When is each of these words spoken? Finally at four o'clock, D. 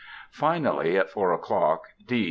Finally 0.31 0.97
at 0.97 1.11
four 1.11 1.31
o'clock, 1.31 1.89
D. 2.07 2.19